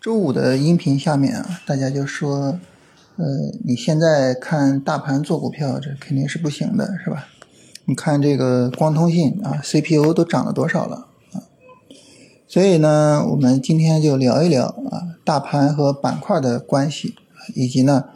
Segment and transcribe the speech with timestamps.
[0.00, 2.58] 周五的音频下面啊，大家就说，
[3.16, 3.26] 呃，
[3.62, 7.26] 你现在看大盘做股票，这肯定是不行的，是吧？
[7.84, 11.44] 你看这个光通信啊，CPU 都涨了多少了啊？
[12.48, 17.14] 所以呢，我们今天就聊一聊啊，大盘和板块的关系，
[17.54, 18.06] 以及呢，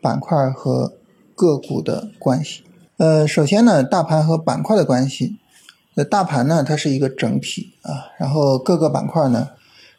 [0.00, 0.92] 板块和
[1.34, 2.62] 个股的关系。
[2.98, 5.38] 呃，首先呢，大盘和板块的关系，
[5.94, 9.48] 那大盘呢，它是一个整体啊，然后各个板块呢。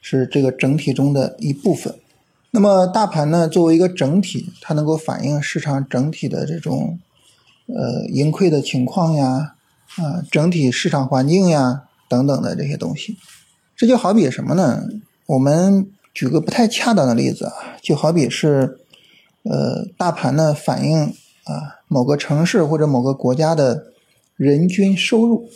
[0.03, 1.95] 是这个整体中的一部分。
[2.51, 6.99] 那么大盘呢，作为一个整体，它能够反映市场整体的这种
[7.65, 9.55] 呃盈亏的情况呀，
[9.95, 13.17] 啊整体市场环境呀等等的这些东西。
[13.75, 14.83] 这就好比什么呢？
[15.25, 18.77] 我们举个不太恰当的例子啊，就好比是
[19.43, 21.05] 呃大盘呢反映
[21.45, 23.85] 啊某个城市或者某个国家的
[24.35, 25.49] 人均收入。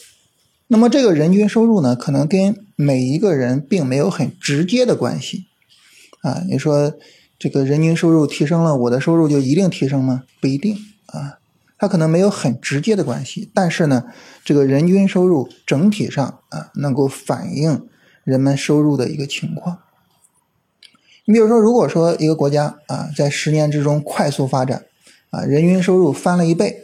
[0.68, 5.48] 那么这个人均收入呢，可能跟每一个人并没有很直接的关系，
[6.22, 6.94] 啊，你说
[7.40, 10.26] 这个人均收入提升了，我的收入就一定提升吗？
[10.40, 11.40] 不一定啊，
[11.80, 14.06] 它可能没有很直接的关系，但是呢，
[14.46, 17.88] 这个人均收入整体上啊，能够反映
[18.24, 19.80] 人们收入的一个情况。
[21.26, 24.86] 你比如说，如果说一个国家啊，在十年之中快速发展，
[25.32, 26.84] 啊，人均收入翻了一倍。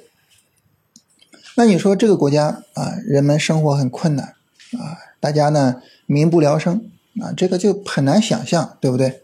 [1.55, 4.33] 那你说这个国家啊，人们生活很困难
[4.79, 9.21] 啊，大家呢民不聊生啊，这个就很难想象，对不对？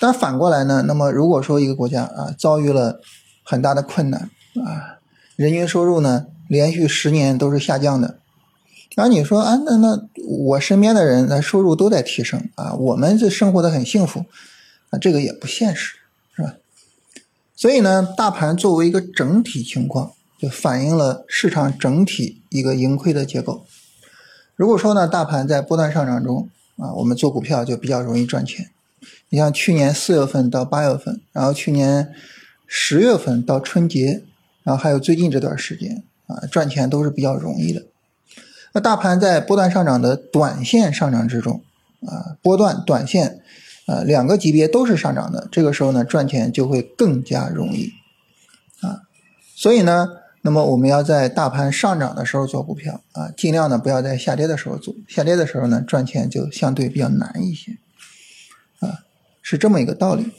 [0.00, 3.00] 但反过来呢，那么如果说一个国家啊遭遇了
[3.42, 4.30] 很大的困难
[4.64, 5.02] 啊，
[5.34, 8.20] 人均收入呢连续十年都是下降的，
[8.94, 14.26] 然后你说啊，那那我身边的人那收入都在提升啊，我们这生活的很幸福
[14.90, 15.96] 啊，这个也不现实，
[16.36, 16.54] 是吧？
[17.56, 20.12] 所以呢，大盘作为一个整体情况。
[20.40, 23.66] 就反映了市场整体一个盈亏的结构。
[24.60, 28.68] 如果说呢，大盘在波段上涨中啊，我们做股票就比较容易赚钱。
[29.30, 32.12] 你像去年四月份到八月份，然后去年
[32.66, 34.22] 十月份到春节，
[34.62, 37.86] 然后还有最近这段时间啊，赚钱都是比较容易的。
[38.74, 41.62] 那大盘在波段上涨的短线上涨之中
[42.06, 43.40] 啊，波段短线
[43.86, 47.90] 啊两个级别都是上涨的，这个时候呢，赚钱就会更加容易
[48.82, 49.04] 啊。
[49.54, 50.19] 所以呢。
[50.42, 54.94] 那么我们要在大盘上涨的时候做股票啊，尽量呢不要在下跌的时候做。
[55.06, 57.72] 下跌的时候呢，赚钱就相对比较难一些，
[58.78, 59.04] 啊，
[59.42, 60.32] 是这么一个道理。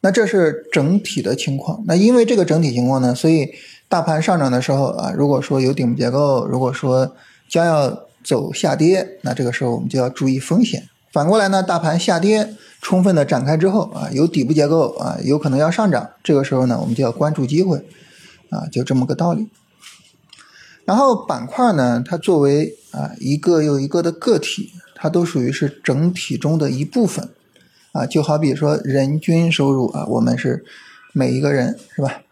[0.00, 1.84] 那这是整体的情况。
[1.86, 3.50] 那因为这个整体情况呢，所以
[3.88, 7.14] 大盘上涨的时候啊，如果说有顶部结构，如果说
[7.48, 10.88] 将要走下跌，那这个时候我们就要注意风险。
[11.12, 17.80] 反过来呢，大盘下跌充分的展开之后啊，有底部结构啊，有可能要上涨，这个时候呢，我们就要关注机会。
[18.52, 19.48] 啊，就这么个道理。
[20.84, 27.30] 然后板块呢，它作为啊一个又一个的个体，它都属于是整体中的一部分。
[27.92, 30.64] 啊，就好比说人均收入啊，我们是
[31.12, 32.22] 每一个人是吧？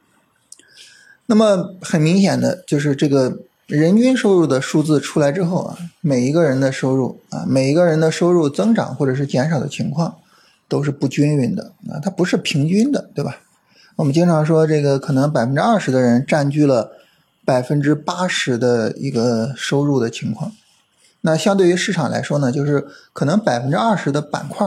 [1.26, 10.16] 那么很明显的就是这个人均收入的数字出来之后啊，每一个人的收入啊，每一个人的收入增长或者是减少的情况
[10.66, 13.36] 都是不均匀的啊，它不是平均的，对吧？
[14.00, 16.90] 我们经常说，这个可能百分之二十的人占据了
[17.44, 20.52] 百分之八十的一个收入的情况。
[21.20, 24.66] 那相对于市场来说呢，就是可能百分之二十的板块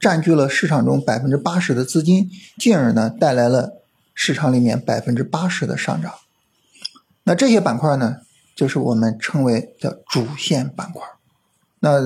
[0.00, 2.28] 占据了市场中百分之八十的资金，
[2.58, 3.74] 进而呢带来了
[4.14, 6.12] 市场里面百分之八十的上涨。
[7.22, 8.16] 那这些板块呢，
[8.56, 11.06] 就是我们称为叫主线板块。
[11.78, 12.00] 那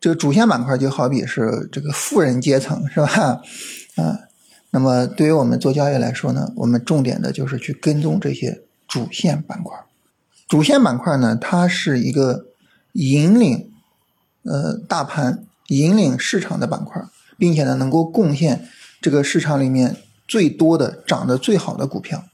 [0.00, 3.40] 这个主线板块就好比是这个富人阶层，是吧？
[3.94, 4.18] 啊。
[4.70, 9.76] 那么对于我们做交易来说呢，我们重点的就是去跟踪这些主线板块。
[10.46, 12.46] 主线板块呢，它是一个
[12.92, 13.70] 引领
[14.42, 17.02] 呃大盘、引领市场的板块，
[17.38, 18.68] 并且呢能够贡献
[19.00, 19.96] 这个市场里面
[20.26, 22.24] 最多的涨得最好的股票。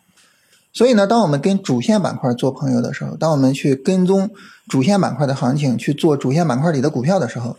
[0.73, 4.31] 所以呢，当我们跟主线板块做朋友的时候，当我们去跟踪
[4.69, 7.57] 主线板块的行情，去做主线板块里的股票的时候，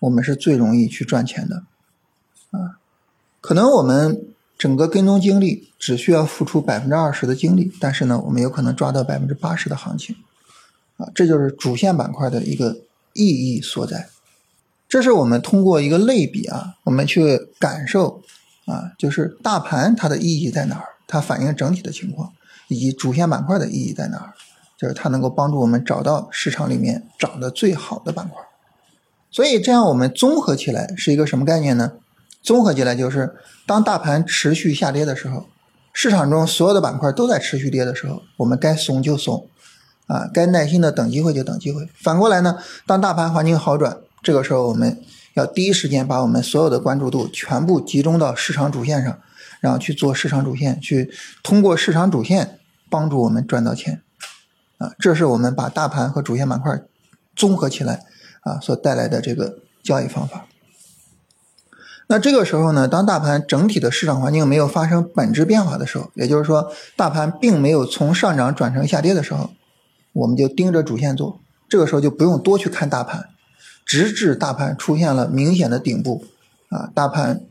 [0.00, 1.62] 我们是最容易去赚钱的
[2.50, 2.78] 啊。
[3.40, 4.26] 可能我们
[4.56, 10.16] 整个跟踪精力只需要付出百分之二十的精力，但是呢，我们有可能抓到百分之八十的行情，
[10.96, 12.76] 啊，这就是主线板块的一个
[13.12, 14.08] 意义所在。
[14.88, 18.22] 这是我们通过一个类比啊，我们去感受
[18.66, 22.32] 啊，就是大盘它的意义在哪儿，它反映整体的情况，
[22.68, 24.32] 以及主线板块的意义在哪儿，
[24.76, 28.42] 就是它能够帮助我们找到市场里面涨得最好的板块。
[29.30, 31.92] 所以这样我们综合起来是一个什么概念呢？
[32.48, 33.36] 综合起来就是，
[33.66, 35.48] 当大盘持续下跌的时候，
[35.92, 39.50] 市场中所有的板块都在持续跌的时候，我们该怂就怂，
[40.06, 41.86] 啊，该耐心的等机会就等机会。
[41.92, 42.56] 反过来呢，
[42.86, 44.98] 当大盘环境好转，这个时候我们
[45.34, 49.18] 要第一时间把我们所有的关注度全部集中到市场主线上，
[49.60, 51.12] 然后去做市场主线，去
[51.42, 52.58] 通过市场主线
[52.88, 54.00] 帮助我们赚到钱。
[54.78, 56.80] 啊，这是我们把大盘和主线板块
[57.36, 58.06] 综合起来
[58.40, 60.46] 啊所带来的这个交易方法。
[62.10, 69.50] 那这个时候呢，当大盘整体的市场环境没有发生本质变化的时候，也就是说，大盘并没有从上涨转成下跌的时候，
[70.14, 71.38] 我们就盯着主线做。
[71.68, 73.28] 这个时候就不用多去看大盘，
[73.84, 76.24] 直至大盘出现了明显的顶部，
[76.70, 77.42] 啊，大盘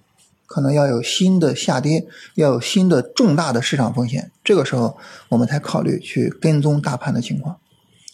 [0.48, 4.98] 可能要有新的下跌，要有新的重大的市场风险，这个时候
[5.30, 7.58] 我们才考虑去跟踪大盘的情况。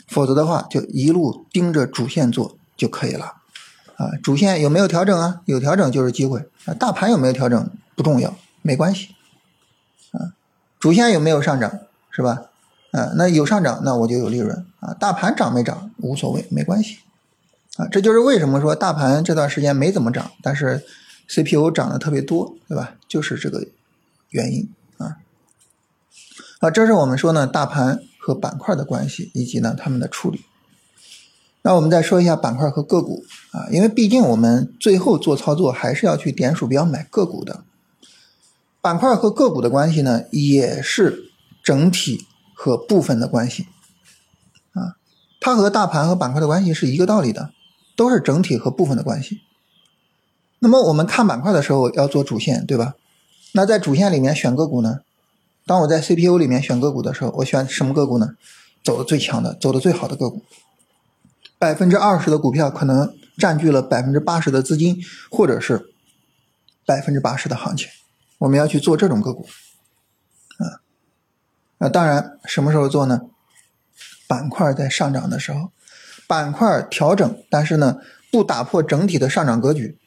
[0.10, 3.43] 否则的话，就一路盯着主线做就可以了。
[3.96, 5.42] 啊，主线有没有调整啊？
[5.46, 6.74] 有调整就是机会啊。
[6.74, 9.16] 大盘有没有调整不重要，没关系。
[10.12, 10.34] 啊，
[10.80, 11.80] 主线有没有上涨
[12.10, 12.44] 是吧？
[12.92, 14.94] 啊，那有上涨，那我就有利润啊。
[14.94, 17.00] 大盘涨没涨无所谓，没关系。
[17.78, 20.84] 啊，这就是为什么说大盘这段时间没怎么涨，但是
[21.28, 22.96] CPU 涨得特别多，对吧？
[23.08, 23.66] 就是这个
[24.30, 25.18] 原因啊。
[26.60, 30.46] 啊，这是我们说呢，大盘和板块的关系以及呢他们的处理。
[31.66, 37.64] 那我们再说一下板块和个股啊，因为毕竟我们最后做操作还是要去点鼠标买个股的。
[38.82, 41.32] 板块和个股的关系呢，也是
[41.64, 43.68] 整体和部分的关系
[44.74, 45.00] 啊，
[45.40, 47.52] 它和大盘和板块的关系是一个道理的，
[47.96, 49.40] 都是整体和部分的关系。
[50.60, 52.96] 那么我们看板块的时候要做主线，对吧？
[53.54, 55.00] 那在主线里面选个股呢？
[55.66, 58.36] 当我在 CPU 里面选个股的时候，我选什么个股呢？
[58.84, 60.42] 走的最强的，走的最好的个股。
[61.64, 65.02] 百分之二十的股票可能占据了百分之八十的资金，
[65.32, 65.94] 或者是
[66.86, 67.88] 百分之八十的行情，
[68.40, 69.48] 我们要去做这种个股，
[70.58, 70.84] 啊，
[71.78, 73.22] 那当然什么时候做呢？
[74.28, 75.72] 板块在上涨的时候，
[76.28, 79.98] 板块调整，但是呢不打破整体的上涨格局，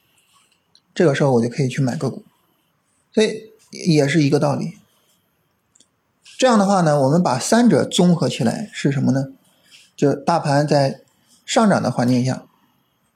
[0.95, 2.23] 这个时候我就可以去买个股，
[3.15, 4.75] 所以也是一个道理。
[6.37, 9.29] 这样的话呢，我们把三者综合起来是什么呢？
[9.97, 11.01] 就大盘在。
[11.47, 12.43] 上涨的环境下，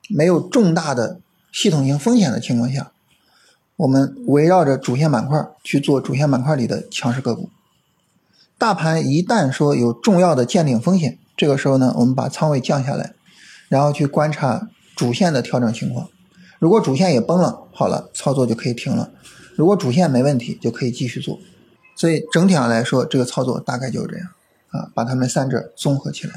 [0.08, 1.20] 没有重大的
[1.52, 2.92] 系统性风险的情况下，
[3.76, 7.50] 我们围绕着主线板块去做主线板块里的强势个股。
[8.56, 13.14] 大盘一旦说有重要的见顶风险，这个时候呢，我们把仓位降下来，
[13.68, 16.08] 然后去观察主线的调整情况。
[16.58, 19.10] 如果主线也崩了，好了，操作就可以停了；
[19.56, 21.38] 如果主线没问题，就可以继续做。
[21.96, 24.28] 所以整体上来说，这个操作大概就是这样
[24.68, 26.34] 啊，把它们三者综合起来。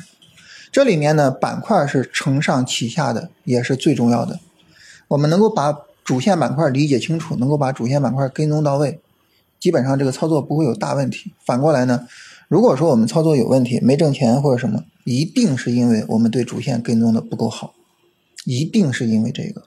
[0.73, 4.39] 这里面呢，板块是承上启下的，也是最重要的。
[5.09, 5.71] 我们能够把
[6.03, 8.99] 主线板块理解清楚，能够把主线板块跟踪到位，
[9.59, 11.31] 基本上这个操作不会有大问题。
[11.45, 12.07] 反过来呢，
[12.47, 17.75] 如果说我们操作有问题，没挣钱或者什么，一定是因为我们对主线跟踪的不够好，
[18.45, 19.65] 一定是因为这个。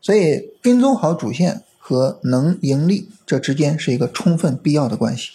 [0.00, 5.30] 所以跟踪好主线和能盈利，这之间是一个充分必要的关系。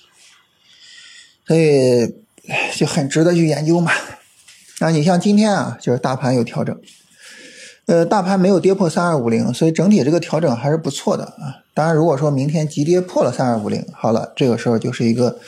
[1.47, 2.13] 所以
[2.75, 3.89] 就很值得去研究嘛。
[4.79, 6.79] 那你像今天啊，就是大盘有调整，
[7.87, 11.65] 呃，大盘没有跌破三二五零，所以整体这个调整还是不错的啊。
[11.73, 15.39] 当然，如果说明天急跌破了三二五零，好了，这个时候就是一个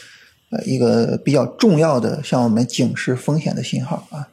[0.49, 4.29] 呃一个比较重要的向我们警示风险的信号啊。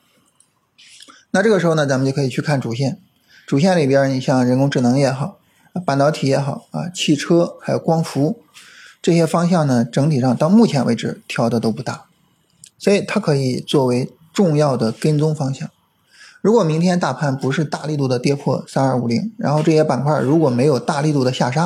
[1.33, 2.99] 那这个时候呢，咱们就可以去看主线，
[3.47, 5.39] 主线里边，你像人工智能也好，
[5.85, 8.41] 半导体也好啊，汽车还有光伏
[9.03, 12.07] 这些方向呢，整体上到目前为止调的都不大，
[12.79, 14.11] 所以它可以作为。
[14.37, 15.71] 重要的跟踪方向，
[16.43, 21.63] 如果明天大盘不是大力度的跌破三二五零，然后这些板块如果没有大力度的下杀，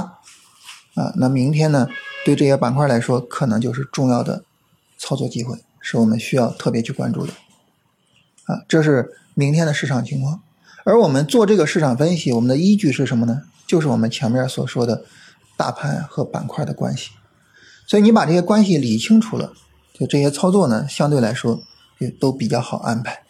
[0.95, 1.89] 啊，那明天呢，
[2.25, 4.45] 对这些板块来说，可能就是重要的
[4.97, 7.33] 操作机会，是我们需要特别去关注的，
[8.45, 10.41] 啊，这是明天的市场情况。
[10.85, 13.43] 而我们做这个市场分析，我们的依据是什么呢？
[13.67, 15.03] 就是我们前面所说的
[15.57, 17.11] 大盘和板块的关系。
[17.89, 19.53] 所以你把这些关系理清楚了，
[19.93, 21.61] 就这些操作呢，相对来说。
[22.00, 23.23] 就都比较好安排，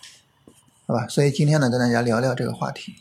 [0.86, 1.08] 好吧？
[1.08, 2.94] 所以今天呢，跟大家聊聊这个话题。